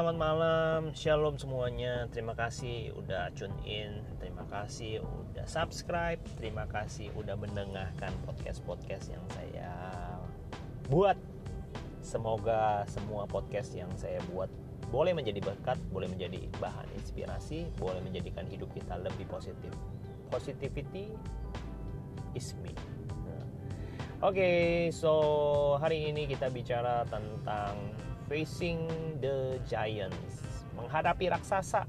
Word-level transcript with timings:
Selamat 0.00 0.16
malam. 0.16 0.80
Shalom 0.96 1.36
semuanya. 1.36 2.08
Terima 2.08 2.32
kasih 2.32 2.88
udah 2.96 3.36
tune 3.36 3.52
in. 3.68 4.00
Terima 4.16 4.48
kasih 4.48 5.04
udah 5.04 5.44
subscribe. 5.44 6.16
Terima 6.40 6.64
kasih 6.72 7.12
udah 7.12 7.36
mendengarkan 7.36 8.08
podcast-podcast 8.24 9.12
yang 9.12 9.20
saya 9.36 9.76
buat. 10.88 11.20
Semoga 12.00 12.88
semua 12.88 13.28
podcast 13.28 13.76
yang 13.76 13.92
saya 14.00 14.24
buat 14.32 14.48
boleh 14.88 15.12
menjadi 15.12 15.44
berkat, 15.44 15.76
boleh 15.92 16.08
menjadi 16.08 16.48
bahan 16.56 16.88
inspirasi, 16.96 17.68
boleh 17.76 18.00
menjadikan 18.00 18.48
hidup 18.48 18.72
kita 18.72 18.96
lebih 19.04 19.28
positif. 19.28 19.76
Positivity 20.32 21.12
is 22.32 22.56
me. 22.64 22.72
Nah. 23.28 23.44
Oke, 24.24 24.32
okay, 24.32 24.64
so 24.96 25.12
hari 25.76 26.08
ini 26.08 26.24
kita 26.24 26.48
bicara 26.48 27.04
tentang 27.04 27.76
Facing 28.30 28.86
the 29.18 29.58
Giants, 29.66 30.62
menghadapi 30.78 31.34
raksasa. 31.34 31.82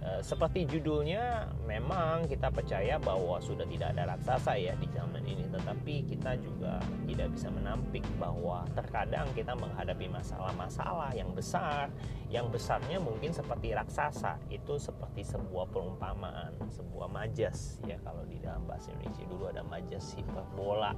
E, 0.00 0.24
seperti 0.24 0.64
judulnya, 0.64 1.44
memang 1.68 2.24
kita 2.24 2.48
percaya 2.48 2.96
bahwa 2.96 3.36
sudah 3.36 3.68
tidak 3.68 3.92
ada 3.92 4.16
raksasa 4.16 4.56
ya 4.56 4.72
di 4.80 4.88
zaman 4.88 5.20
ini, 5.28 5.44
tetapi 5.52 6.08
kita 6.08 6.40
juga 6.40 6.80
tidak 7.04 7.36
bisa 7.36 7.52
menampik 7.52 8.00
bahwa 8.16 8.64
terkadang 8.72 9.28
kita 9.36 9.52
menghadapi 9.52 10.08
masalah-masalah 10.08 11.12
yang 11.12 11.28
besar, 11.36 11.92
yang 12.32 12.48
besarnya 12.48 12.96
mungkin 12.96 13.36
seperti 13.36 13.76
raksasa. 13.76 14.40
Itu 14.48 14.80
seperti 14.80 15.20
sebuah 15.20 15.68
perumpamaan, 15.68 16.56
sebuah 16.72 17.12
majas 17.12 17.76
ya 17.84 18.00
kalau 18.00 18.24
di 18.24 18.40
dalam 18.40 18.64
bahasa 18.64 18.88
Indonesia 18.96 19.28
dulu 19.28 19.52
ada 19.52 19.60
majas 19.68 20.16
hiperbola. 20.16 20.96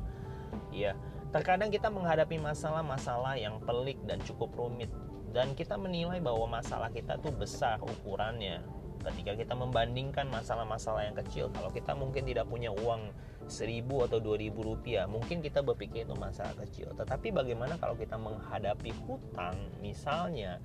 Ya, 0.71 0.95
Terkadang 1.33 1.73
kita 1.73 1.89
menghadapi 1.89 2.37
masalah-masalah 2.37 3.41
yang 3.41 3.57
pelik 3.65 3.97
dan 4.05 4.21
cukup 4.21 4.53
rumit 4.53 4.93
dan 5.33 5.57
kita 5.57 5.81
menilai 5.81 6.21
bahwa 6.21 6.61
masalah 6.61 6.93
kita 6.93 7.17
tuh 7.17 7.33
besar 7.33 7.81
ukurannya. 7.81 8.61
Ketika 9.03 9.35
kita 9.35 9.57
membandingkan 9.57 10.31
masalah-masalah 10.31 11.09
yang 11.09 11.17
kecil, 11.19 11.51
kalau 11.51 11.73
kita 11.75 11.97
mungkin 11.97 12.23
tidak 12.23 12.47
punya 12.47 12.71
uang 12.71 13.11
seribu 13.51 14.07
atau 14.07 14.23
dua 14.23 14.39
ribu 14.39 14.63
rupiah, 14.63 15.11
mungkin 15.11 15.43
kita 15.43 15.59
berpikir 15.59 16.07
itu 16.07 16.15
masalah 16.15 16.55
kecil. 16.63 16.95
Tetapi 16.95 17.35
bagaimana 17.35 17.81
kalau 17.83 17.99
kita 17.99 18.15
menghadapi 18.15 18.95
hutang, 19.09 19.59
misalnya, 19.83 20.63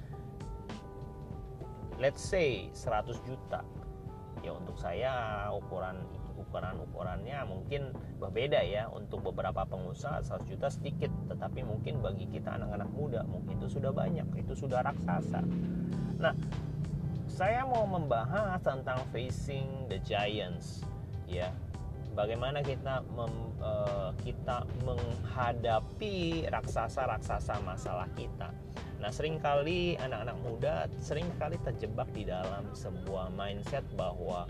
let's 1.98 2.22
say 2.22 2.70
100 2.78 3.18
juta, 3.26 3.66
ya 4.42 4.52
untuk 4.54 4.78
saya 4.78 5.48
ukuran 5.54 6.02
ukuran-ukurannya 6.38 7.44
mungkin 7.50 7.92
berbeda 8.22 8.62
ya. 8.64 8.88
Untuk 8.94 9.26
beberapa 9.26 9.66
pengusaha 9.66 10.22
100 10.22 10.48
juta 10.48 10.68
sedikit. 10.70 11.12
Tetapi 11.28 11.66
mungkin 11.66 12.00
bagi 12.00 12.30
kita 12.30 12.56
anak-anak 12.62 12.90
muda 12.94 13.22
mungkin 13.26 13.58
itu 13.58 13.78
sudah 13.78 13.92
banyak 13.92 14.28
itu 14.38 14.54
sudah 14.54 14.86
raksasa. 14.86 15.42
Nah 16.22 16.34
saya 17.28 17.68
mau 17.68 17.84
membahas 17.86 18.62
tentang 18.64 19.04
facing 19.12 19.90
the 19.92 20.00
giants 20.06 20.86
ya. 21.28 21.52
Bagaimana 22.18 22.66
kita 22.66 23.06
mem, 23.14 23.30
uh, 23.62 24.10
kita 24.26 24.66
menghadapi 24.82 26.50
raksasa-raksasa 26.50 27.62
masalah 27.62 28.10
kita 28.18 28.50
Nah, 28.98 29.14
sering 29.14 29.38
kali 29.38 29.94
anak-anak 30.02 30.38
muda 30.42 30.76
sering 31.02 31.30
kali 31.38 31.62
terjebak 31.62 32.10
di 32.18 32.26
dalam 32.26 32.66
sebuah 32.74 33.30
mindset 33.34 33.86
bahwa 33.94 34.50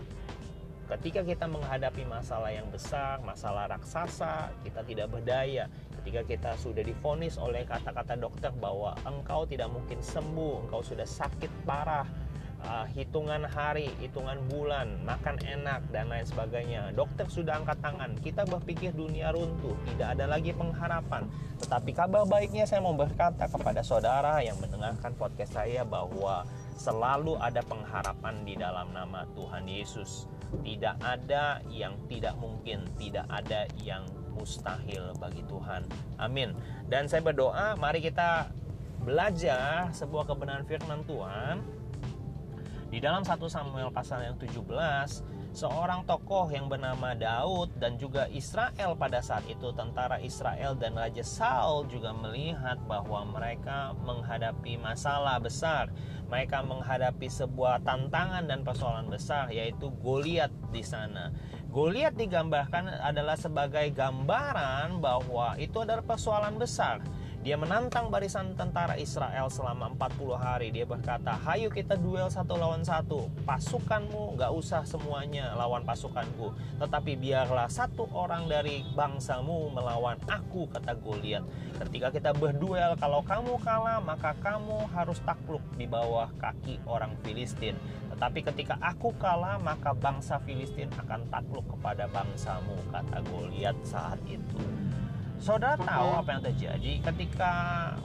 Ketika 0.88 1.20
kita 1.20 1.44
menghadapi 1.44 2.08
masalah 2.08 2.48
yang 2.48 2.64
besar, 2.72 3.20
masalah 3.20 3.68
raksasa, 3.68 4.48
kita 4.64 4.80
tidak 4.88 5.12
berdaya. 5.12 5.68
Ketika 6.00 6.24
kita 6.24 6.50
sudah 6.56 6.80
difonis 6.80 7.36
oleh 7.36 7.68
kata-kata 7.68 8.16
dokter 8.16 8.48
bahwa 8.56 8.96
engkau 9.04 9.44
tidak 9.44 9.68
mungkin 9.68 10.00
sembuh, 10.00 10.64
engkau 10.64 10.80
sudah 10.80 11.04
sakit 11.04 11.52
parah, 11.68 12.08
uh, 12.64 12.86
hitungan 12.90 13.46
hari, 13.46 13.90
hitungan 14.02 14.38
bulan, 14.50 14.98
makan 15.06 15.38
enak 15.42 15.84
dan 15.94 16.10
lain 16.10 16.26
sebagainya. 16.26 16.90
Dokter 16.94 17.26
sudah 17.30 17.62
angkat 17.62 17.78
tangan. 17.78 18.16
Kita 18.18 18.42
berpikir 18.48 18.94
dunia 18.94 19.30
runtuh, 19.30 19.74
tidak 19.86 20.18
ada 20.18 20.24
lagi 20.26 20.50
pengharapan. 20.54 21.26
Tetapi 21.62 21.90
kabar 21.94 22.24
baiknya 22.26 22.66
saya 22.66 22.82
mau 22.82 22.94
berkata 22.94 23.46
kepada 23.46 23.82
saudara 23.82 24.42
yang 24.42 24.58
mendengarkan 24.58 25.14
podcast 25.14 25.54
saya 25.54 25.82
bahwa 25.82 26.46
selalu 26.78 27.34
ada 27.38 27.62
pengharapan 27.66 28.42
di 28.46 28.54
dalam 28.54 28.90
nama 28.94 29.26
Tuhan 29.34 29.66
Yesus. 29.66 30.30
Tidak 30.64 31.04
ada 31.04 31.60
yang 31.68 31.98
tidak 32.08 32.32
mungkin, 32.40 32.88
tidak 32.96 33.28
ada 33.28 33.68
yang 33.84 34.08
mustahil 34.32 35.12
bagi 35.18 35.42
Tuhan. 35.44 35.84
Amin. 36.16 36.54
Dan 36.86 37.10
saya 37.10 37.20
berdoa, 37.20 37.74
mari 37.76 38.00
kita 38.00 38.48
belajar 39.02 39.90
sebuah 39.92 40.24
kebenaran 40.30 40.64
firman 40.64 41.02
Tuhan 41.04 41.77
di 42.88 43.04
dalam 43.04 43.20
1 43.20 43.36
Samuel 43.52 43.92
pasal 43.92 44.24
yang 44.24 44.36
17 44.40 44.58
seorang 45.52 46.04
tokoh 46.04 46.48
yang 46.52 46.68
bernama 46.68 47.16
Daud 47.16 47.72
dan 47.80 47.96
juga 47.96 48.28
Israel 48.32 48.96
pada 48.96 49.20
saat 49.24 49.44
itu 49.48 49.72
tentara 49.72 50.20
Israel 50.20 50.76
dan 50.76 50.96
Raja 50.96 51.24
Saul 51.24 51.88
juga 51.88 52.12
melihat 52.12 52.76
bahwa 52.84 53.24
mereka 53.28 53.96
menghadapi 54.04 54.76
masalah 54.80 55.40
besar. 55.40 55.88
Mereka 56.28 56.60
menghadapi 56.60 57.24
sebuah 57.24 57.80
tantangan 57.88 58.44
dan 58.44 58.60
persoalan 58.60 59.08
besar 59.08 59.48
yaitu 59.48 59.88
Goliat 60.04 60.52
di 60.68 60.84
sana 60.84 61.32
Goliat 61.68 62.16
digambarkan 62.16 62.88
adalah 63.04 63.36
sebagai 63.36 63.92
gambaran 63.92 65.04
bahwa 65.04 65.52
itu 65.60 65.84
adalah 65.84 66.00
persoalan 66.00 66.56
besar 66.56 67.04
dia 67.38 67.54
menantang 67.54 68.10
barisan 68.10 68.58
tentara 68.58 68.98
Israel 68.98 69.46
selama 69.46 69.94
40 69.94 70.34
hari. 70.34 70.74
Dia 70.74 70.82
berkata, 70.82 71.38
hayu 71.38 71.70
kita 71.70 71.94
duel 71.94 72.26
satu 72.26 72.58
lawan 72.58 72.82
satu. 72.82 73.30
Pasukanmu 73.46 74.34
gak 74.34 74.50
usah 74.50 74.82
semuanya 74.82 75.54
lawan 75.54 75.86
pasukanku. 75.86 76.50
Tetapi 76.82 77.14
biarlah 77.14 77.70
satu 77.70 78.10
orang 78.10 78.50
dari 78.50 78.82
bangsamu 78.92 79.70
melawan 79.70 80.18
aku, 80.26 80.66
kata 80.66 80.98
Goliat. 80.98 81.46
Ketika 81.78 82.10
kita 82.10 82.30
berduel, 82.34 82.98
kalau 82.98 83.22
kamu 83.22 83.54
kalah, 83.62 84.02
maka 84.02 84.34
kamu 84.42 84.90
harus 84.90 85.22
takluk 85.22 85.62
di 85.78 85.86
bawah 85.86 86.28
kaki 86.42 86.82
orang 86.90 87.14
Filistin. 87.22 87.78
Tetapi 88.18 88.50
ketika 88.50 88.74
aku 88.82 89.14
kalah, 89.14 89.62
maka 89.62 89.94
bangsa 89.94 90.42
Filistin 90.42 90.90
akan 90.90 91.30
takluk 91.30 91.62
kepada 91.70 92.10
bangsamu, 92.10 92.74
kata 92.90 93.22
Goliat 93.30 93.78
saat 93.86 94.18
itu. 94.26 94.58
Saudara 95.38 95.78
tahu 95.78 96.18
apa 96.18 96.34
yang 96.34 96.42
terjadi? 96.50 96.98
Ketika 96.98 97.52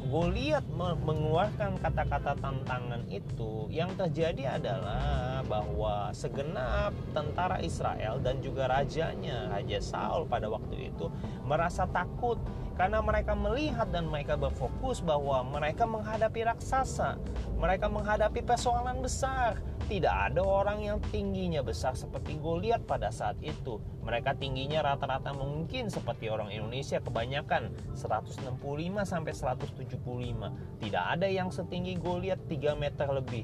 Goliat 0.06 0.62
mengeluarkan 1.02 1.82
kata-kata 1.82 2.38
tantangan 2.38 3.10
itu, 3.10 3.66
yang 3.74 3.90
terjadi 3.98 4.62
adalah 4.62 5.42
bahwa 5.50 6.14
segenap 6.14 6.94
tentara 7.10 7.58
Israel 7.66 8.22
dan 8.22 8.38
juga 8.38 8.70
rajanya, 8.70 9.50
Raja 9.50 9.82
Saul 9.82 10.30
pada 10.30 10.46
waktu 10.46 10.94
itu 10.94 11.10
merasa 11.42 11.90
takut. 11.90 12.38
Karena 12.74 13.06
mereka 13.06 13.38
melihat 13.38 13.86
dan 13.94 14.10
mereka 14.10 14.34
berfokus 14.34 14.98
bahwa 15.02 15.46
mereka 15.46 15.86
menghadapi 15.86 16.42
raksasa, 16.42 17.22
mereka 17.58 17.86
menghadapi 17.86 18.42
persoalan 18.42 18.98
besar, 18.98 19.62
tidak 19.88 20.32
ada 20.32 20.42
orang 20.42 20.80
yang 20.82 20.98
tingginya 21.12 21.60
besar 21.60 21.94
seperti 21.94 22.40
Goliat 22.40 22.88
pada 22.88 23.12
saat 23.12 23.36
itu. 23.44 23.80
Mereka 24.04 24.40
tingginya 24.40 24.82
rata-rata 24.84 25.36
mungkin 25.36 25.92
seperti 25.92 26.32
orang 26.32 26.52
Indonesia 26.52 27.04
kebanyakan 27.04 27.76
165 27.96 28.58
sampai 29.04 29.34
175. 29.36 30.80
Tidak 30.80 31.04
ada 31.04 31.28
yang 31.28 31.52
setinggi 31.52 32.00
Goliat 32.00 32.40
3 32.48 32.76
meter 32.80 33.08
lebih. 33.12 33.44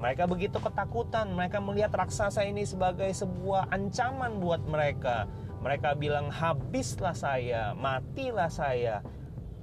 Mereka 0.00 0.24
begitu 0.24 0.56
ketakutan, 0.56 1.28
mereka 1.36 1.60
melihat 1.60 1.92
raksasa 1.92 2.48
ini 2.48 2.64
sebagai 2.64 3.12
sebuah 3.12 3.68
ancaman 3.68 4.40
buat 4.40 4.64
mereka. 4.64 5.28
Mereka 5.60 6.00
bilang, 6.00 6.32
"Habislah 6.32 7.12
saya, 7.12 7.76
matilah 7.76 8.48
saya." 8.48 9.04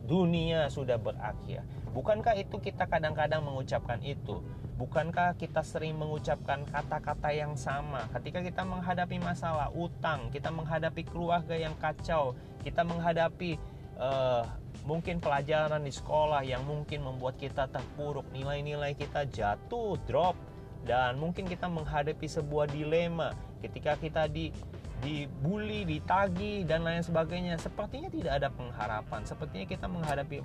Dunia 0.07 0.71
sudah 0.71 0.95
berakhir. 0.95 1.65
Bukankah 1.91 2.37
itu 2.39 2.61
kita 2.61 2.85
kadang-kadang 2.87 3.43
mengucapkan 3.43 3.99
itu? 4.05 4.39
Bukankah 4.77 5.33
kita 5.41 5.65
sering 5.65 5.97
mengucapkan 5.97 6.61
kata-kata 6.69 7.33
yang 7.33 7.57
sama? 7.57 8.05
Ketika 8.13 8.45
kita 8.45 8.61
menghadapi 8.61 9.17
masalah 9.17 9.73
utang, 9.73 10.29
kita 10.29 10.53
menghadapi 10.53 11.01
keluarga 11.01 11.57
yang 11.57 11.73
kacau, 11.81 12.37
kita 12.61 12.85
menghadapi 12.85 13.57
uh, 13.97 14.45
mungkin 14.85 15.17
pelajaran 15.17 15.81
di 15.81 15.89
sekolah 15.89 16.45
yang 16.45 16.61
mungkin 16.61 17.01
membuat 17.01 17.41
kita 17.41 17.65
terpuruk, 17.73 18.29
nilai-nilai 18.29 18.93
kita 18.93 19.25
jatuh, 19.25 19.97
drop, 20.05 20.37
dan 20.85 21.17
mungkin 21.17 21.49
kita 21.49 21.65
menghadapi 21.65 22.29
sebuah 22.29 22.69
dilema. 22.69 23.33
Ketika 23.65 23.97
kita 23.97 24.29
di 24.29 24.53
dibully, 25.01 25.85
ditagi 25.85 26.65
dan 26.65 26.83
lain 26.83 27.05
sebagainya. 27.05 27.55
Sepertinya 27.61 28.09
tidak 28.09 28.33
ada 28.43 28.49
pengharapan. 28.49 29.21
Sepertinya 29.23 29.65
kita 29.65 29.85
menghadapi 29.87 30.43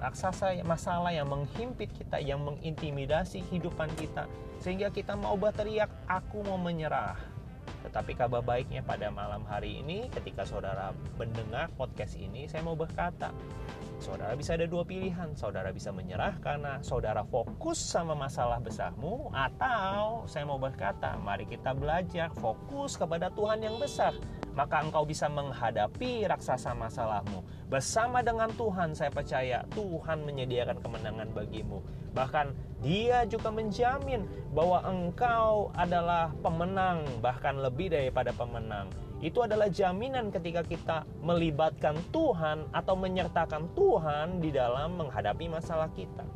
raksasa 0.00 0.60
masalah 0.62 1.10
yang 1.10 1.28
menghimpit 1.28 1.90
kita, 1.92 2.20
yang 2.20 2.44
mengintimidasi 2.44 3.42
kehidupan 3.48 3.88
kita 3.96 4.28
sehingga 4.64 4.88
kita 4.88 5.12
mau 5.12 5.36
berteriak, 5.36 5.92
"Aku 6.08 6.40
mau 6.40 6.56
menyerah." 6.56 7.33
Tetapi 7.84 8.16
kabar 8.16 8.40
baiknya 8.40 8.80
pada 8.80 9.12
malam 9.12 9.44
hari 9.44 9.84
ini 9.84 10.08
ketika 10.08 10.48
saudara 10.48 10.96
mendengar 11.20 11.68
podcast 11.76 12.16
ini 12.16 12.48
saya 12.48 12.64
mau 12.64 12.74
berkata 12.74 13.30
Saudara 14.02 14.34
bisa 14.34 14.58
ada 14.58 14.66
dua 14.66 14.82
pilihan. 14.84 15.32
Saudara 15.38 15.70
bisa 15.70 15.94
menyerah 15.94 16.36
karena 16.42 16.82
saudara 16.82 17.22
fokus 17.24 17.78
sama 17.78 18.12
masalah 18.12 18.58
besarmu 18.58 19.30
Atau 19.32 20.26
saya 20.28 20.44
mau 20.44 20.58
berkata 20.58 21.14
mari 21.22 21.46
kita 21.46 21.72
belajar 21.72 22.28
fokus 22.36 22.98
kepada 22.98 23.30
Tuhan 23.32 23.64
yang 23.64 23.78
besar 23.78 24.12
maka 24.54 24.82
engkau 24.82 25.02
bisa 25.02 25.26
menghadapi 25.26 26.26
raksasa 26.30 26.72
masalahmu. 26.78 27.42
Bersama 27.66 28.22
dengan 28.22 28.50
Tuhan, 28.54 28.94
saya 28.94 29.10
percaya 29.10 29.66
Tuhan 29.74 30.22
menyediakan 30.22 30.78
kemenangan 30.78 31.28
bagimu. 31.34 31.82
Bahkan 32.14 32.74
Dia 32.84 33.24
juga 33.24 33.48
menjamin 33.48 34.28
bahwa 34.52 34.84
engkau 34.84 35.72
adalah 35.72 36.30
pemenang, 36.44 37.02
bahkan 37.24 37.56
lebih 37.56 37.88
daripada 37.88 38.28
pemenang. 38.36 38.92
Itu 39.24 39.40
adalah 39.40 39.72
jaminan 39.72 40.28
ketika 40.28 40.60
kita 40.60 41.08
melibatkan 41.24 41.96
Tuhan 42.12 42.68
atau 42.76 42.92
menyertakan 42.92 43.72
Tuhan 43.72 44.44
di 44.44 44.52
dalam 44.52 45.00
menghadapi 45.00 45.48
masalah 45.48 45.88
kita. 45.96 46.28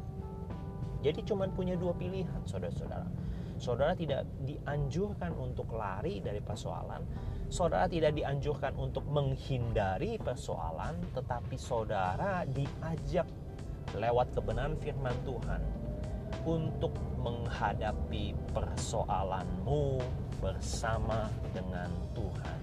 Jadi 1.04 1.20
cuma 1.28 1.46
punya 1.52 1.76
dua 1.76 1.92
pilihan, 1.94 2.40
saudara-saudara. 2.48 3.27
Saudara 3.58 3.92
tidak 3.98 4.22
dianjurkan 4.46 5.34
untuk 5.34 5.74
lari 5.74 6.22
dari 6.22 6.38
persoalan, 6.38 7.02
saudara 7.50 7.90
tidak 7.90 8.14
dianjurkan 8.14 8.72
untuk 8.78 9.02
menghindari 9.10 10.14
persoalan, 10.22 10.94
tetapi 11.12 11.58
saudara 11.58 12.46
diajak 12.46 13.26
lewat 13.98 14.30
kebenaran 14.30 14.78
firman 14.78 15.16
Tuhan 15.26 15.62
untuk 16.46 16.94
menghadapi 17.18 18.36
persoalanmu 18.54 19.98
bersama 20.38 21.26
dengan 21.50 21.90
Tuhan. 22.14 22.58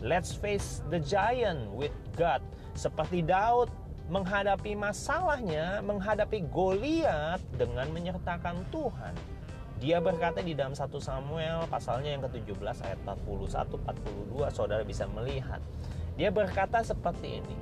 Let's 0.00 0.32
face 0.32 0.80
the 0.88 0.98
giant 0.98 1.70
with 1.76 1.94
God. 2.16 2.40
Seperti 2.72 3.20
Daud 3.20 3.68
menghadapi 4.10 4.74
masalahnya, 4.74 5.84
menghadapi 5.84 6.48
Goliat 6.50 7.38
dengan 7.54 7.86
menyertakan 7.94 8.66
Tuhan. 8.74 9.14
Dia 9.80 9.96
berkata 9.96 10.44
di 10.44 10.52
dalam 10.52 10.76
1 10.76 10.92
Samuel 11.00 11.64
pasalnya 11.72 12.12
yang 12.12 12.20
ke-17 12.28 12.84
ayat 12.84 13.00
41 13.00 13.80
42 13.80 14.52
saudara 14.52 14.84
bisa 14.84 15.08
melihat. 15.08 15.64
Dia 16.20 16.28
berkata 16.28 16.84
seperti 16.84 17.40
ini. 17.40 17.56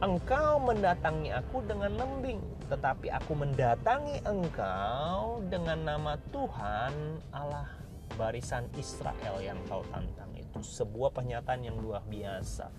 Engkau 0.00 0.56
mendatangi 0.64 1.28
aku 1.28 1.60
dengan 1.68 1.92
lembing, 2.00 2.40
tetapi 2.72 3.12
aku 3.12 3.36
mendatangi 3.36 4.24
engkau 4.24 5.44
dengan 5.52 5.84
nama 5.84 6.16
Tuhan 6.32 7.20
Allah 7.28 7.68
barisan 8.16 8.64
Israel 8.80 9.36
yang 9.44 9.60
kau 9.68 9.84
tantang 9.92 10.39
sebuah 10.60 11.10
pernyataan 11.12 11.66
yang 11.66 11.76
luar 11.80 12.04
biasa. 12.06 12.70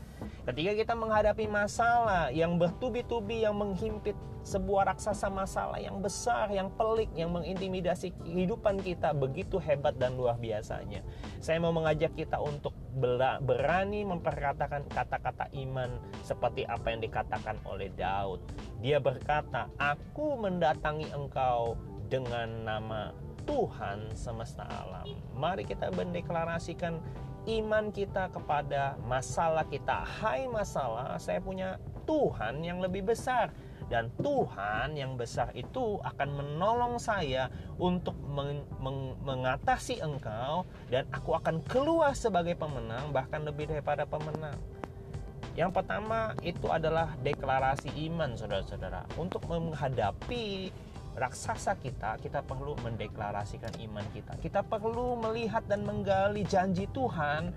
Ketika 0.46 0.72
kita 0.78 0.94
menghadapi 0.94 1.50
masalah 1.50 2.30
yang 2.30 2.62
bertubi-tubi 2.62 3.42
yang 3.42 3.58
menghimpit 3.58 4.14
sebuah 4.42 4.94
raksasa 4.94 5.30
masalah 5.30 5.78
yang 5.78 6.02
besar, 6.02 6.50
yang 6.50 6.74
pelik, 6.74 7.10
yang 7.14 7.30
mengintimidasi 7.30 8.14
kehidupan 8.26 8.82
kita 8.82 9.14
begitu 9.14 9.62
hebat 9.62 9.94
dan 10.02 10.18
luar 10.18 10.38
biasanya. 10.42 11.06
Saya 11.38 11.62
mau 11.62 11.70
mengajak 11.70 12.18
kita 12.18 12.42
untuk 12.42 12.74
berani 13.42 14.02
memperkatakan 14.04 14.90
kata-kata 14.90 15.48
iman 15.54 16.02
seperti 16.26 16.66
apa 16.66 16.90
yang 16.90 17.02
dikatakan 17.06 17.58
oleh 17.70 17.94
Daud. 17.94 18.42
Dia 18.82 18.98
berkata, 18.98 19.70
"Aku 19.78 20.42
mendatangi 20.42 21.14
engkau 21.14 21.78
dengan 22.10 22.66
nama 22.66 23.14
Tuhan 23.46 24.18
semesta 24.18 24.66
alam." 24.66 25.06
Mari 25.38 25.70
kita 25.70 25.94
mendeklarasikan 25.94 26.98
iman 27.50 27.90
kita 27.90 28.30
kepada 28.30 28.98
masalah 29.06 29.66
kita. 29.66 30.06
Hai 30.06 30.46
masalah, 30.46 31.18
saya 31.18 31.42
punya 31.42 31.82
Tuhan 32.06 32.62
yang 32.62 32.82
lebih 32.82 33.14
besar 33.14 33.50
dan 33.92 34.08
Tuhan 34.24 34.96
yang 34.96 35.20
besar 35.20 35.52
itu 35.52 36.00
akan 36.00 36.30
menolong 36.32 36.96
saya 36.96 37.52
untuk 37.76 38.16
meng 38.24 38.64
meng 38.80 39.20
mengatasi 39.20 40.00
engkau 40.00 40.64
dan 40.88 41.04
aku 41.12 41.36
akan 41.36 41.60
keluar 41.68 42.16
sebagai 42.16 42.56
pemenang 42.56 43.12
bahkan 43.12 43.44
lebih 43.44 43.68
daripada 43.68 44.08
pemenang. 44.08 44.56
Yang 45.52 45.84
pertama 45.84 46.32
itu 46.48 46.72
adalah 46.72 47.12
deklarasi 47.20 47.92
iman 48.08 48.40
saudara-saudara 48.40 49.04
untuk 49.20 49.44
menghadapi 49.52 50.72
raksasa 51.16 51.76
kita, 51.80 52.18
kita 52.24 52.40
perlu 52.44 52.76
mendeklarasikan 52.80 53.76
iman 53.90 54.06
kita. 54.16 54.40
Kita 54.40 54.64
perlu 54.64 55.20
melihat 55.20 55.68
dan 55.68 55.84
menggali 55.84 56.48
janji 56.48 56.88
Tuhan 56.92 57.52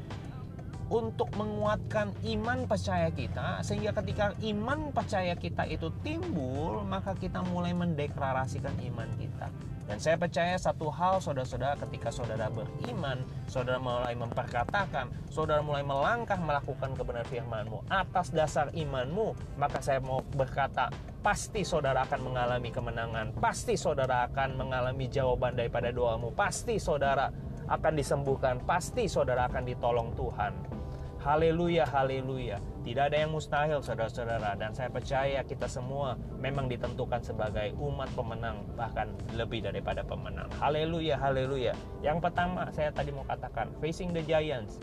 untuk 0.92 1.32
menguatkan 1.34 2.12
iman 2.36 2.68
percaya 2.68 3.08
kita 3.08 3.64
sehingga 3.64 3.96
ketika 3.96 4.36
iman 4.44 4.92
percaya 4.92 5.32
kita 5.32 5.64
itu 5.64 5.88
timbul 6.04 6.84
maka 6.84 7.16
kita 7.16 7.40
mulai 7.40 7.72
mendeklarasikan 7.72 8.76
iman 8.92 9.08
kita 9.16 9.48
dan 9.84 10.00
saya 10.00 10.16
percaya 10.16 10.56
satu 10.56 10.88
hal 10.88 11.20
saudara-saudara 11.20 11.76
ketika 11.84 12.08
saudara 12.08 12.48
beriman, 12.48 13.20
saudara 13.44 13.76
mulai 13.76 14.16
memperkatakan, 14.16 15.12
saudara 15.28 15.60
mulai 15.60 15.84
melangkah 15.84 16.40
melakukan 16.40 16.96
kebenaran 16.96 17.28
firmanmu 17.28 17.84
atas 17.92 18.32
dasar 18.32 18.72
imanmu, 18.72 19.36
maka 19.60 19.84
saya 19.84 20.00
mau 20.00 20.24
berkata, 20.32 20.88
pasti 21.20 21.68
saudara 21.68 22.08
akan 22.08 22.20
mengalami 22.32 22.72
kemenangan, 22.72 23.36
pasti 23.36 23.76
saudara 23.76 24.24
akan 24.32 24.56
mengalami 24.56 25.04
jawaban 25.12 25.52
daripada 25.52 25.92
doamu, 25.92 26.32
pasti 26.32 26.80
saudara 26.80 27.28
akan 27.68 27.92
disembuhkan, 27.96 28.60
pasti 28.64 29.04
saudara 29.08 29.48
akan 29.48 29.64
ditolong 29.68 30.08
Tuhan. 30.16 30.83
Haleluya, 31.24 31.88
haleluya. 31.88 32.60
Tidak 32.84 33.00
ada 33.08 33.16
yang 33.16 33.32
mustahil, 33.32 33.80
saudara-saudara, 33.80 34.60
dan 34.60 34.76
saya 34.76 34.92
percaya 34.92 35.40
kita 35.40 35.64
semua 35.64 36.20
memang 36.36 36.68
ditentukan 36.68 37.24
sebagai 37.24 37.72
umat 37.80 38.12
pemenang, 38.12 38.60
bahkan 38.76 39.08
lebih 39.32 39.64
daripada 39.64 40.04
pemenang. 40.04 40.52
Haleluya, 40.60 41.16
haleluya. 41.16 41.72
Yang 42.04 42.28
pertama, 42.28 42.68
saya 42.76 42.92
tadi 42.92 43.08
mau 43.08 43.24
katakan, 43.24 43.72
facing 43.80 44.12
the 44.12 44.20
giants 44.20 44.76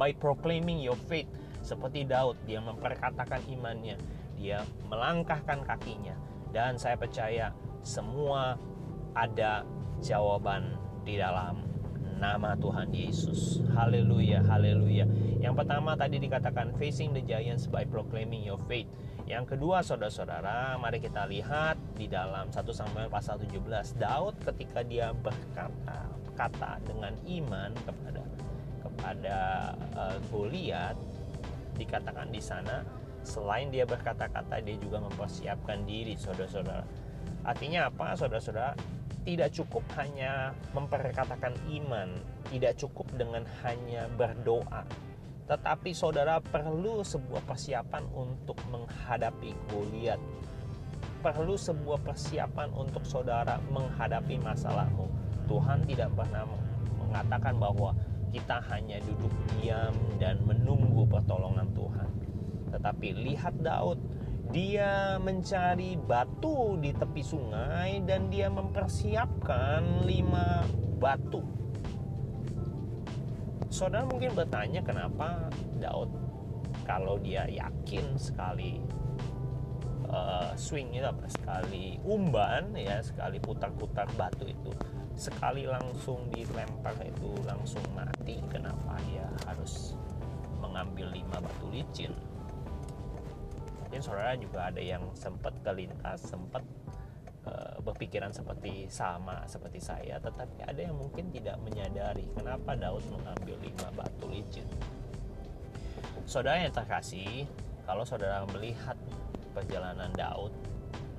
by 0.00 0.08
proclaiming 0.16 0.80
your 0.80 0.96
faith. 1.04 1.28
Seperti 1.60 2.08
Daud, 2.08 2.40
dia 2.48 2.64
memperkatakan 2.64 3.44
imannya, 3.52 4.00
dia 4.40 4.64
melangkahkan 4.88 5.68
kakinya, 5.68 6.16
dan 6.48 6.80
saya 6.80 6.96
percaya 6.96 7.52
semua 7.84 8.56
ada 9.12 9.68
jawaban 10.00 10.80
di 11.04 11.20
dalam 11.20 11.71
nama 12.22 12.54
Tuhan 12.54 12.94
Yesus. 12.94 13.58
Haleluya, 13.74 14.46
haleluya. 14.46 15.10
Yang 15.42 15.54
pertama 15.58 15.98
tadi 15.98 16.22
dikatakan 16.22 16.70
facing 16.78 17.10
the 17.10 17.22
giants 17.26 17.66
by 17.66 17.82
proclaiming 17.82 18.46
your 18.46 18.62
faith. 18.70 18.86
Yang 19.26 19.58
kedua 19.58 19.82
saudara-saudara, 19.82 20.78
mari 20.78 21.02
kita 21.02 21.26
lihat 21.26 21.74
di 21.98 22.06
dalam 22.06 22.54
1 22.54 22.62
Samuel 22.70 23.10
pasal 23.10 23.42
17. 23.42 23.98
Daud 23.98 24.38
ketika 24.38 24.86
dia 24.86 25.10
berkata 25.10 26.06
kata 26.32 26.80
dengan 26.86 27.12
iman 27.28 27.70
kepada 27.84 28.22
kepada 28.80 29.38
uh, 29.92 30.16
Goliat 30.32 30.96
dikatakan 31.76 32.32
di 32.32 32.40
sana 32.40 32.80
selain 33.20 33.68
dia 33.68 33.84
berkata-kata 33.84 34.64
dia 34.64 34.78
juga 34.78 35.02
mempersiapkan 35.02 35.82
diri 35.84 36.14
saudara-saudara. 36.14 36.86
Artinya 37.42 37.90
apa 37.90 38.14
saudara-saudara? 38.14 38.78
Tidak 39.22 39.54
cukup 39.54 39.86
hanya 39.98 40.50
memperkatakan 40.74 41.54
iman, 41.70 42.18
tidak 42.50 42.74
cukup 42.78 43.06
dengan 43.14 43.46
hanya 43.62 44.10
berdoa, 44.18 44.82
tetapi 45.46 45.92
saudara 45.92 46.38
perlu 46.40 47.02
sebuah 47.04 47.42
persiapan 47.44 48.08
untuk 48.14 48.56
menghadapi 48.70 49.52
Goliat. 49.70 50.18
Perlu 51.22 51.54
sebuah 51.54 52.02
persiapan 52.02 52.72
untuk 52.74 53.06
saudara 53.06 53.62
menghadapi 53.70 54.42
masalahmu. 54.42 55.06
Tuhan 55.46 55.86
tidak 55.86 56.10
pernah 56.18 56.46
mengatakan 56.98 57.60
bahwa 57.62 57.94
kita 58.32 58.58
hanya 58.72 58.98
duduk 59.04 59.30
diam 59.54 59.92
dan 60.18 60.40
menunggu 60.42 61.06
pertolongan 61.06 61.68
Tuhan. 61.76 62.10
Tetapi 62.72 63.08
lihat 63.22 63.54
Daud, 63.60 64.00
dia 64.52 65.16
mencari 65.16 65.96
batu 65.96 66.76
di 66.76 66.92
tepi 66.92 67.24
sungai 67.24 68.04
dan 68.04 68.28
dia 68.28 68.52
mempersiapkan 68.52 70.04
lima 70.04 70.60
batu. 71.00 71.40
Saudara 73.72 74.04
mungkin 74.04 74.36
bertanya 74.36 74.84
kenapa 74.84 75.48
Daud? 75.80 76.12
Kalau 76.84 77.16
dia 77.16 77.48
yakin 77.48 78.20
sekali 78.20 78.84
uh, 80.12 80.52
swing 80.52 80.92
itu 80.92 81.08
apa? 81.08 81.24
Sekali 81.32 81.96
umban 82.04 82.76
ya 82.76 83.00
sekali 83.00 83.40
putar-putar 83.40 84.04
batu 84.20 84.44
itu 84.44 84.68
sekali 85.16 85.68
langsung 85.68 86.28
dilempar 86.32 86.96
itu 87.04 87.36
langsung 87.44 87.84
mati 87.92 88.40
kenapa 88.48 88.96
dia 89.08 89.28
harus 89.44 89.96
mengambil 90.60 91.12
lima 91.12 91.36
batu 91.36 91.68
licin 91.68 92.12
mungkin 93.92 94.08
saudara 94.08 94.32
juga 94.40 94.72
ada 94.72 94.80
yang 94.80 95.04
sempat 95.12 95.52
kelintas 95.60 96.24
sempat 96.24 96.64
uh, 97.44 97.76
berpikiran 97.84 98.32
seperti 98.32 98.88
sama 98.88 99.44
seperti 99.44 99.84
saya 99.84 100.16
tetapi 100.16 100.64
ada 100.64 100.80
yang 100.80 100.96
mungkin 100.96 101.28
tidak 101.28 101.60
menyadari 101.60 102.24
kenapa 102.32 102.72
Daud 102.72 103.04
mengambil 103.12 103.52
lima 103.60 103.92
batu 103.92 104.32
licin. 104.32 104.64
Saudara 106.24 106.64
yang 106.64 106.72
terkasih 106.72 107.44
kalau 107.84 108.00
saudara 108.08 108.40
melihat 108.56 108.96
perjalanan 109.52 110.08
Daud 110.16 110.56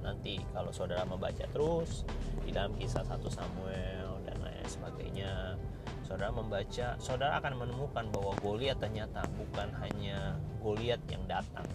nanti 0.01 0.41
kalau 0.49 0.73
saudara 0.73 1.05
membaca 1.05 1.45
terus 1.53 2.09
di 2.41 2.49
dalam 2.49 2.73
kisah 2.73 3.05
satu 3.05 3.29
Samuel 3.29 4.17
dan 4.25 4.41
lain 4.41 4.65
sebagainya 4.65 5.61
saudara 6.01 6.33
membaca 6.33 6.97
saudara 6.97 7.37
akan 7.37 7.53
menemukan 7.69 8.09
bahwa 8.09 8.33
Goliat 8.41 8.81
ternyata 8.81 9.21
bukan 9.37 9.69
hanya 9.77 10.41
Goliat 10.57 11.05
yang 11.13 11.21
datang 11.29 11.69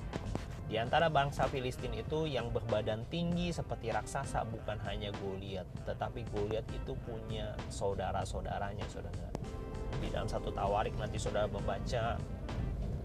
di 0.69 0.77
antara 0.77 1.09
bangsa 1.09 1.49
Filistin 1.49 1.97
itu 1.97 2.29
yang 2.29 2.53
berbadan 2.53 3.09
tinggi 3.09 3.49
seperti 3.49 3.89
raksasa 3.89 4.45
bukan 4.53 4.77
hanya 4.85 5.09
Goliat, 5.17 5.65
tetapi 5.89 6.29
Goliat 6.29 6.69
itu 6.69 6.93
punya 7.09 7.57
saudara-saudaranya, 7.73 8.85
saudara. 8.93 9.33
Di 9.97 10.13
dalam 10.13 10.29
satu 10.29 10.53
tawarik 10.53 10.93
nanti 11.01 11.17
saudara 11.17 11.49
membaca 11.49 12.21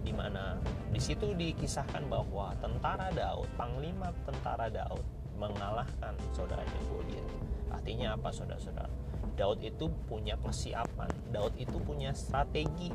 di 0.04 0.12
mana 0.12 0.60
di 0.92 1.00
situ 1.00 1.32
dikisahkan 1.32 2.04
bahwa 2.12 2.52
tentara 2.60 3.08
Daud, 3.16 3.48
panglima 3.56 4.12
tentara 4.28 4.68
Daud 4.68 5.08
mengalahkan 5.40 6.20
saudaranya 6.36 6.80
Goliat. 6.92 7.28
Artinya 7.72 8.20
apa 8.20 8.28
saudara-saudara? 8.36 8.92
Daud 9.40 9.64
itu 9.64 9.88
punya 10.12 10.36
persiapan, 10.36 11.08
Daud 11.32 11.56
itu 11.56 11.80
punya 11.80 12.12
strategi 12.12 12.92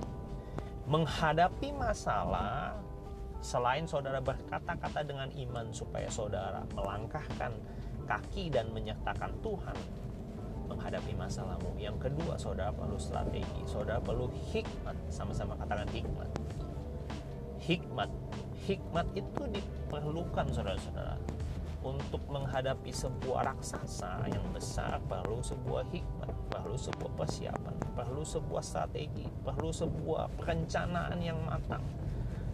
menghadapi 0.85 1.73
masalah 1.73 2.77
selain 3.39 3.87
saudara 3.87 4.19
berkata-kata 4.19 5.07
dengan 5.07 5.31
iman 5.31 5.71
supaya 5.71 6.11
saudara 6.11 6.67
melangkahkan 6.75 7.55
kaki 8.09 8.51
dan 8.51 8.73
menyertakan 8.75 9.31
Tuhan 9.45 9.77
menghadapi 10.69 11.13
masalahmu. 11.17 11.81
Yang 11.81 12.09
kedua, 12.09 12.37
saudara 12.37 12.69
perlu 12.73 13.01
strategi, 13.01 13.63
saudara 13.65 14.01
perlu 14.01 14.29
hikmat, 14.53 14.97
sama-sama 15.09 15.57
katakan 15.57 15.89
hikmat. 15.89 16.29
Hikmat, 17.59 18.11
hikmat 18.69 19.07
itu 19.17 19.43
diperlukan 19.49 20.47
saudara-saudara 20.53 21.17
untuk 21.79 22.21
menghadapi 22.29 22.91
sebuah 22.91 23.55
raksasa 23.55 24.29
yang 24.29 24.45
besar 24.53 24.99
perlu 25.09 25.41
sebuah 25.41 25.89
hikmat, 25.89 26.31
perlu 26.53 26.77
sebuah 26.77 27.13
persiapan, 27.17 27.77
perlu 27.97 28.23
sebuah 28.27 28.63
strategi, 28.65 29.25
perlu 29.47 29.71
sebuah 29.73 30.27
perencanaan 30.37 31.19
yang 31.23 31.39
matang 31.47 31.81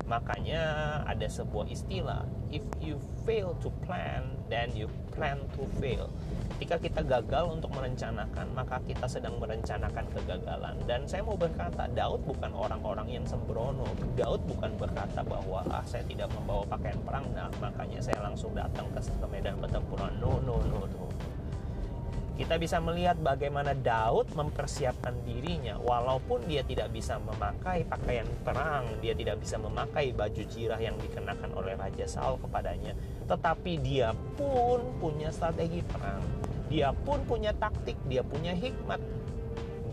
Makanya 0.05 0.63
ada 1.09 1.25
sebuah 1.25 1.65
istilah, 1.73 2.29
if 2.53 2.61
you 2.77 3.01
fail 3.25 3.57
to 3.65 3.73
plan, 3.89 4.37
then 4.53 4.69
you 4.77 4.85
plan 5.17 5.41
to 5.57 5.65
fail. 5.81 6.13
Ketika 6.55 6.77
kita 6.77 7.01
gagal 7.03 7.51
untuk 7.51 7.73
merencanakan, 7.73 8.47
maka 8.53 8.79
kita 8.85 9.09
sedang 9.09 9.41
merencanakan 9.41 10.05
kegagalan. 10.13 10.77
Dan 10.85 11.09
saya 11.09 11.25
mau 11.25 11.35
berkata, 11.35 11.89
Daud 11.91 12.21
bukan 12.29 12.53
orang-orang 12.53 13.17
yang 13.17 13.25
sembrono. 13.25 13.89
Daud 14.15 14.45
bukan 14.45 14.77
berkata 14.77 15.25
bahwa 15.25 15.65
ah, 15.73 15.83
saya 15.89 16.05
tidak 16.05 16.29
membawa 16.37 16.69
pakaian 16.69 17.01
perang, 17.03 17.27
nah 17.33 17.49
makanya 17.59 17.99
saya 18.05 18.21
langsung 18.21 18.53
datang 18.53 18.87
ke, 18.93 19.01
ke 19.01 19.27
medan 19.33 19.57
pertempuran. 19.57 20.13
No, 20.21 20.39
no, 20.45 20.61
no, 20.69 20.85
no 20.85 21.05
kita 22.35 22.59
bisa 22.59 22.83
melihat 22.83 23.15
bagaimana 23.23 23.79
Daud 23.79 24.35
mempersiapkan 24.35 25.15
dirinya 25.23 25.79
walaupun 25.79 26.43
dia 26.51 26.67
tidak 26.67 26.91
bisa 26.91 27.15
memakai 27.23 27.87
pakaian 27.87 28.27
perang, 28.43 28.91
dia 28.99 29.15
tidak 29.15 29.39
bisa 29.39 29.55
memakai 29.55 30.11
baju 30.11 30.43
jirah 30.43 30.81
yang 30.83 30.99
dikenakan 30.99 31.55
oleh 31.55 31.79
Raja 31.79 32.11
Saul 32.11 32.43
kepadanya, 32.43 32.99
tetapi 33.31 33.79
dia 33.79 34.11
pun 34.35 34.83
punya 34.99 35.31
strategi 35.31 35.87
perang. 35.87 36.27
Dia 36.67 36.91
pun 36.91 37.23
punya 37.23 37.55
taktik, 37.55 37.95
dia 38.11 38.27
punya 38.27 38.51
hikmat. 38.51 38.99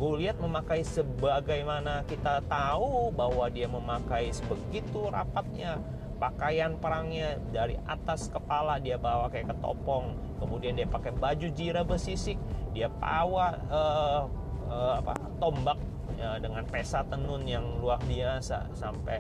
Goliat 0.02 0.42
memakai 0.42 0.82
sebagaimana 0.82 2.02
kita 2.10 2.42
tahu 2.50 3.14
bahwa 3.14 3.46
dia 3.54 3.70
memakai 3.70 4.34
sebegitu 4.34 5.14
rapatnya 5.14 5.78
pakaian 6.22 6.78
perangnya 6.78 7.42
dari 7.50 7.74
atas 7.90 8.30
kepala 8.30 8.78
dia 8.78 9.02
bawa 9.02 9.26
kayak 9.34 9.50
ketopong 9.50 10.14
kemudian 10.38 10.78
dia 10.78 10.86
pakai 10.86 11.10
baju 11.18 11.50
jira 11.50 11.82
bersisik 11.82 12.38
dia 12.78 12.86
bawa 12.94 13.58
uh, 13.74 14.30
uh, 14.70 14.94
apa 15.02 15.18
tombak 15.42 15.82
uh, 16.22 16.38
dengan 16.38 16.62
pesa 16.70 17.02
tenun 17.10 17.42
yang 17.50 17.66
luar 17.82 17.98
biasa 18.06 18.70
sampai 18.78 19.18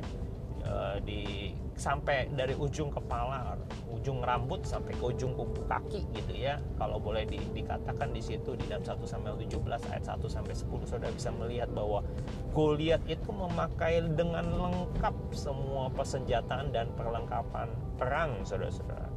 uh, 0.61 1.01
di 1.01 1.57
sampai 1.81 2.29
dari 2.37 2.53
ujung 2.53 2.93
kepala, 2.93 3.57
ujung 3.89 4.21
rambut 4.21 4.61
sampai 4.61 4.93
ke 4.93 5.01
ujung 5.01 5.33
kuku 5.33 5.65
kaki 5.65 6.05
gitu 6.13 6.33
ya. 6.37 6.61
Kalau 6.77 7.01
boleh 7.01 7.25
di, 7.25 7.41
dikatakan 7.57 8.13
di 8.13 8.21
situ 8.21 8.53
di 8.53 8.69
dalam 8.69 8.85
1 8.85 9.01
sampai 9.01 9.33
17 9.41 9.89
ayat 9.89 10.05
1 10.05 10.21
sampai 10.29 10.53
10 10.53 10.69
Saudara 10.85 11.09
bisa 11.09 11.33
melihat 11.33 11.73
bahwa 11.73 12.05
Goliat 12.53 13.01
itu 13.09 13.33
memakai 13.33 14.05
dengan 14.13 14.45
lengkap 14.45 15.33
semua 15.33 15.89
persenjataan 15.89 16.69
dan 16.69 16.93
perlengkapan 16.93 17.73
perang 17.97 18.45
Saudara-saudara. 18.45 19.09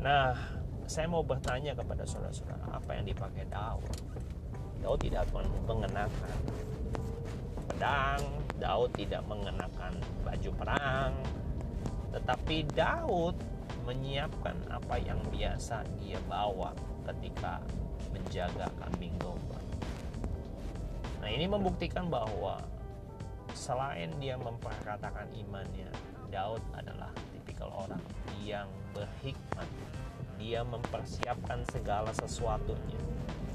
Nah, 0.00 0.32
saya 0.88 1.04
mau 1.10 1.20
bertanya 1.20 1.76
kepada 1.76 2.08
saudara-saudara, 2.08 2.72
apa 2.72 2.90
yang 2.96 3.04
dipakai 3.04 3.44
Daud? 3.52 3.84
Daud 4.80 4.98
tidak 5.02 5.28
mengenakan 5.66 6.32
pedang, 7.68 8.22
Daud 8.58 8.90
tidak 8.98 9.22
mengenakan 9.28 9.94
baju 10.26 10.50
perang, 10.58 11.12
tetapi 12.10 12.66
Daud 12.74 13.36
menyiapkan 13.86 14.56
apa 14.68 15.00
yang 15.00 15.20
biasa 15.32 15.84
dia 16.00 16.20
bawa 16.28 16.74
ketika 17.08 17.62
menjaga 18.12 18.68
kambing 18.80 19.14
domba. 19.20 19.60
Nah, 21.24 21.28
ini 21.28 21.48
membuktikan 21.48 22.08
bahwa 22.08 22.60
selain 23.56 24.12
dia 24.20 24.36
memperkatakan 24.36 25.28
imannya, 25.32 25.88
Daud 26.28 26.60
adalah 26.76 27.08
tipikal 27.32 27.72
orang 27.72 28.02
yang 28.44 28.68
berhikmat 28.92 29.68
dia 30.38 30.62
mempersiapkan 30.62 31.66
segala 31.72 32.14
sesuatunya. 32.14 33.00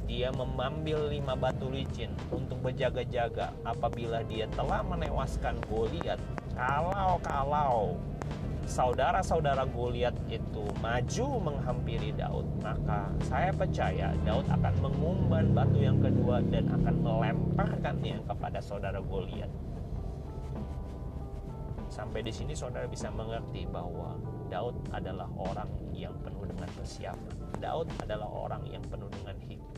Dia 0.04 0.30
mengambil 0.36 1.10
lima 1.10 1.34
batu 1.34 1.72
licin 1.72 2.12
untuk 2.30 2.60
berjaga-jaga 2.60 3.56
apabila 3.64 4.22
dia 4.28 4.46
telah 4.52 4.84
menewaskan 4.84 5.58
Goliat. 5.72 6.20
Kalau-kalau 6.54 7.98
saudara-saudara 8.68 9.68
Goliat 9.72 10.16
itu 10.28 10.64
maju 10.80 11.28
menghampiri 11.52 12.16
Daud, 12.16 12.46
maka 12.62 13.10
saya 13.26 13.52
percaya 13.52 14.12
Daud 14.24 14.48
akan 14.48 14.74
mengumban 14.84 15.52
batu 15.56 15.80
yang 15.80 16.00
kedua 16.00 16.40
dan 16.52 16.68
akan 16.72 16.96
melemparkannya 17.04 18.22
kepada 18.28 18.60
saudara 18.64 19.00
Goliat. 19.02 19.50
Sampai 21.94 22.26
di 22.26 22.34
sini 22.34 22.58
saudara 22.58 22.90
bisa 22.90 23.14
mengerti 23.14 23.70
bahwa 23.70 24.18
Daud 24.50 24.74
adalah 24.90 25.30
orang 25.38 25.70
yang 25.94 26.14
penuh 26.26 26.46
dengan 26.50 26.70
persiapan. 26.74 27.36
Daud 27.62 27.86
adalah 28.02 28.30
orang 28.30 28.66
yang 28.66 28.82
penuh 28.90 29.10
dengan 29.14 29.38
hikmat. 29.46 29.73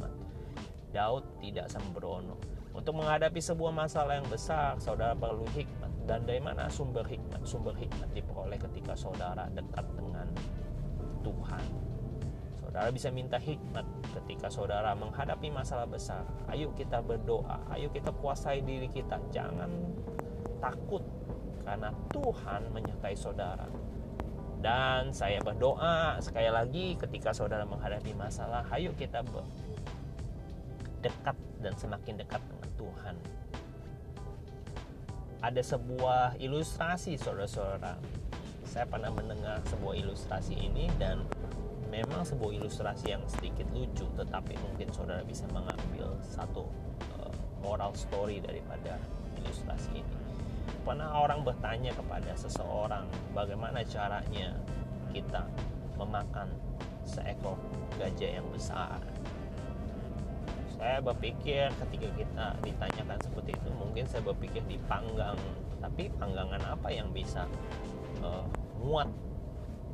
Daud 0.95 1.43
tidak 1.43 1.67
sembrono. 1.67 2.39
Untuk 2.71 2.95
menghadapi 2.95 3.43
sebuah 3.43 3.75
masalah 3.75 4.23
yang 4.23 4.27
besar, 4.31 4.79
saudara 4.79 5.11
perlu 5.11 5.43
hikmat. 5.51 5.91
Dan 6.07 6.23
dari 6.23 6.39
mana 6.39 6.71
sumber 6.71 7.03
hikmat? 7.03 7.43
Sumber 7.43 7.75
hikmat 7.75 8.15
diperoleh 8.15 8.55
ketika 8.55 8.95
saudara 8.95 9.51
dekat 9.51 9.83
dengan 9.99 10.27
Tuhan. 11.19 11.65
Saudara 12.63 12.87
bisa 12.91 13.11
minta 13.11 13.35
hikmat 13.39 13.83
ketika 14.19 14.47
saudara 14.47 14.95
menghadapi 14.95 15.51
masalah 15.51 15.87
besar. 15.87 16.23
Ayo 16.51 16.71
kita 16.75 17.03
berdoa, 17.03 17.59
ayo 17.75 17.91
kita 17.91 18.15
kuasai 18.15 18.63
diri 18.63 18.87
kita. 18.91 19.19
Jangan 19.31 19.71
takut 20.63 21.03
karena 21.63 21.91
Tuhan 22.11 22.71
menyertai 22.71 23.15
saudara. 23.15 23.67
Dan 24.59 25.13
saya 25.13 25.39
berdoa 25.45 26.17
sekali 26.21 26.49
lagi 26.49 26.97
ketika 26.97 27.31
saudara 27.31 27.63
menghadapi 27.69 28.17
masalah, 28.17 28.65
ayo 28.73 28.93
kita 28.97 29.21
dekat 31.05 31.38
dan 31.62 31.74
semakin 31.77 32.17
dekat 32.17 32.41
dengan 32.50 32.69
Tuhan. 32.81 33.15
Ada 35.45 35.62
sebuah 35.62 36.41
ilustrasi 36.41 37.21
saudara-saudara. 37.21 38.01
Saya 38.65 38.89
pernah 38.89 39.13
mendengar 39.13 39.62
sebuah 39.69 39.93
ilustrasi 40.01 40.57
ini 40.57 40.89
dan 40.97 41.21
memang 41.93 42.25
sebuah 42.25 42.57
ilustrasi 42.57 43.13
yang 43.13 43.21
sedikit 43.29 43.69
lucu, 43.69 44.09
tetapi 44.17 44.57
mungkin 44.57 44.89
saudara 44.89 45.21
bisa 45.21 45.45
mengambil 45.53 46.17
satu 46.25 46.65
uh, 47.21 47.33
moral 47.62 47.93
story 47.93 48.41
daripada 48.41 48.97
ilustrasi 49.38 50.01
ini 50.01 50.25
pernah 50.85 51.17
orang 51.17 51.41
bertanya 51.41 51.89
kepada 51.97 52.29
seseorang 52.38 53.09
bagaimana 53.33 53.81
caranya 53.89 54.53
kita 55.09 55.41
memakan 55.97 56.45
seekor 57.01 57.57
gajah 57.97 58.38
yang 58.38 58.47
besar 58.53 59.01
saya 60.75 61.00
berpikir 61.00 61.72
ketika 61.72 62.08
kita 62.20 62.46
ditanyakan 62.62 63.20
seperti 63.24 63.51
itu 63.55 63.70
mungkin 63.72 64.03
saya 64.05 64.22
berpikir 64.27 64.62
dipanggang 64.67 65.39
tapi 65.79 66.12
panggangan 66.20 66.62
apa 66.65 66.89
yang 66.91 67.10
bisa 67.15 67.48
uh, 68.20 68.44
muat? 68.84 69.08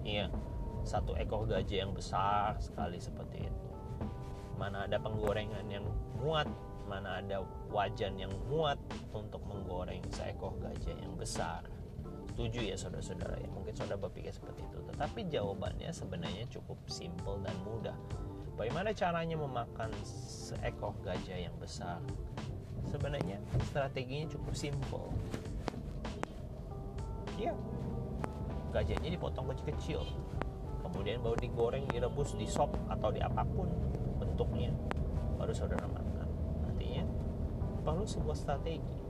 Ya 0.02 0.28
satu 0.82 1.14
ekor 1.14 1.46
gajah 1.46 1.86
yang 1.86 1.94
besar 1.94 2.58
sekali 2.58 2.98
seperti 2.98 3.46
itu. 3.46 3.68
Mana 4.58 4.90
ada 4.90 4.98
penggorengan 4.98 5.66
yang 5.70 5.86
muat 6.18 6.50
mana 6.90 7.24
ada 7.24 7.40
wajan 7.72 8.20
yang 8.20 8.34
muat 8.52 8.76
untuk 9.16 9.40
menggoreng 9.48 10.04
seekor 10.12 10.52
gajah 10.60 10.92
yang 11.00 11.16
besar. 11.16 11.64
Setuju 12.34 12.68
ya 12.68 12.76
saudara-saudara 12.76 13.40
ya? 13.40 13.48
Mungkin 13.48 13.72
saudara 13.72 13.96
berpikir 13.96 14.36
seperti 14.36 14.68
itu. 14.68 14.80
Tetapi 14.92 15.32
jawabannya 15.32 15.88
sebenarnya 15.96 16.52
cukup 16.52 16.84
simple 16.92 17.40
dan 17.48 17.56
mudah 17.64 17.96
bagaimana 18.62 18.94
caranya 18.94 19.34
memakan 19.41 19.89
seekor 20.06 20.94
gajah 21.01 21.50
yang 21.50 21.56
besar? 21.58 21.98
Sebenarnya 22.86 23.41
strateginya 23.65 24.30
cukup 24.30 24.53
simple 24.53 25.10
ya 27.41 27.58
gajahnya 28.70 29.10
dipotong 29.18 29.50
kecil-kecil. 29.50 30.06
Kemudian 30.86 31.25
baru 31.25 31.34
digoreng 31.41 31.89
direbus 31.89 32.38
di 32.38 32.46
sop 32.46 32.70
atau 32.86 33.10
di 33.10 33.18
apa 33.18 33.41
pun 33.41 33.65
bentuknya 34.22 34.70
baru 35.41 35.50
saudara 35.58 35.89
makan. 35.89 36.30
Artinya 36.70 37.03
perlu 37.82 38.06
sebuah 38.06 38.38
strategi 38.38 39.01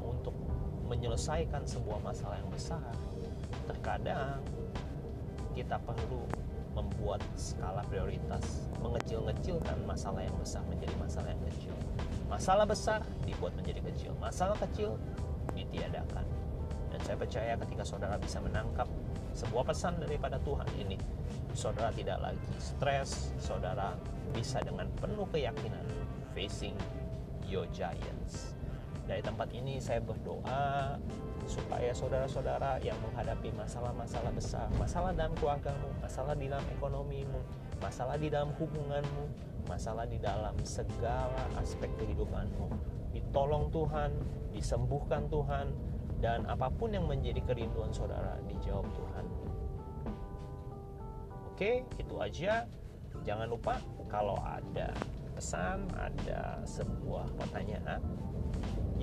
untuk 0.00 0.32
menyelesaikan 0.88 1.68
sebuah 1.68 2.00
masalah 2.00 2.40
yang 2.40 2.48
besar. 2.48 2.88
Terkadang 3.68 4.40
kita 5.52 5.76
perlu 5.84 6.24
membuat 6.74 7.22
skala 7.38 7.86
prioritas 7.86 8.66
mengecil-ngecilkan 8.82 9.78
masalah 9.86 10.26
yang 10.26 10.36
besar 10.38 10.62
menjadi 10.66 10.94
masalah 10.98 11.30
yang 11.30 11.42
kecil. 11.48 11.74
Masalah 12.26 12.66
besar 12.66 13.00
dibuat 13.24 13.54
menjadi 13.54 13.80
kecil 13.86 14.12
masalah 14.18 14.58
kecil 14.68 14.98
ditiadakan. 15.54 16.26
Dan 16.90 16.98
saya 17.02 17.16
percaya 17.18 17.54
ketika 17.58 17.82
saudara 17.86 18.18
bisa 18.18 18.38
menangkap 18.42 18.86
sebuah 19.34 19.66
pesan 19.66 19.98
daripada 19.98 20.38
Tuhan 20.46 20.66
ini 20.78 20.94
saudara 21.54 21.90
tidak 21.90 22.18
lagi 22.22 22.54
stres 22.58 23.34
saudara 23.38 23.98
bisa 24.30 24.62
dengan 24.62 24.86
penuh 24.98 25.26
keyakinan 25.30 25.82
facing 26.34 26.74
your 27.46 27.66
giants 27.74 28.54
dari 29.04 29.20
tempat 29.20 29.48
ini 29.52 29.76
saya 29.80 30.00
berdoa 30.00 30.96
supaya 31.44 31.92
saudara-saudara 31.92 32.80
yang 32.80 32.96
menghadapi 33.04 33.52
masalah-masalah 33.52 34.32
besar, 34.32 34.66
masalah 34.80 35.12
dalam 35.12 35.36
keluargamu, 35.36 35.92
masalah 36.00 36.32
di 36.32 36.48
dalam 36.48 36.64
ekonomimu, 36.72 37.40
masalah 37.84 38.16
di 38.16 38.28
dalam 38.32 38.50
hubunganmu, 38.56 39.24
masalah 39.68 40.08
di 40.08 40.16
dalam 40.16 40.56
segala 40.64 41.44
aspek 41.60 41.92
kehidupanmu, 42.00 42.72
ditolong 43.12 43.68
Tuhan, 43.68 44.10
disembuhkan 44.56 45.28
Tuhan, 45.28 45.68
dan 46.24 46.48
apa 46.48 46.72
pun 46.72 46.88
yang 46.88 47.04
menjadi 47.04 47.44
kerinduan 47.44 47.92
saudara 47.92 48.40
dijawab 48.48 48.88
Tuhan. 48.96 49.24
Oke, 51.52 51.84
itu 52.00 52.14
aja. 52.18 52.64
Jangan 53.22 53.46
lupa 53.46 53.78
kalau 54.08 54.34
ada 54.40 54.90
pesan, 55.36 55.86
ada 55.94 56.64
sebuah 56.64 57.28
pertanyaan, 57.36 58.00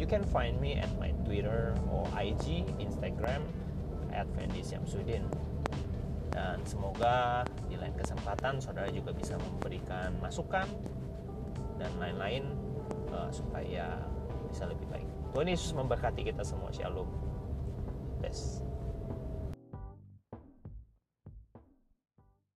you 0.01 0.09
can 0.09 0.25
find 0.33 0.57
me 0.57 0.81
at 0.81 0.89
my 0.97 1.13
Twitter 1.29 1.77
or 1.93 2.09
IG, 2.17 2.65
Instagram 2.81 3.45
at 4.09 4.25
Fendi 4.33 4.65
Syamsuddin. 4.65 5.21
Dan 6.33 6.57
semoga 6.65 7.45
di 7.69 7.77
lain 7.77 7.93
kesempatan 7.93 8.57
saudara 8.57 8.89
juga 8.89 9.13
bisa 9.13 9.37
memberikan 9.37 10.09
masukan 10.17 10.65
dan 11.77 11.91
lain-lain 12.01 12.49
uh, 13.13 13.29
supaya 13.29 14.01
bisa 14.49 14.65
lebih 14.65 14.89
baik. 14.89 15.05
Tuhan 15.37 15.53
Yesus 15.53 15.69
memberkati 15.77 16.25
kita 16.25 16.41
semua. 16.41 16.73
Shalom. 16.73 17.05
Bless. 18.17 18.70